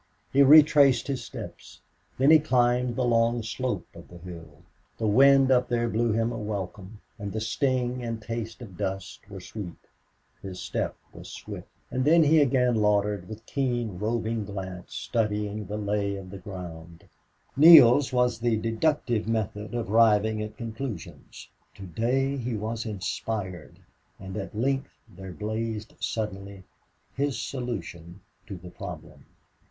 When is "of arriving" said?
19.75-20.41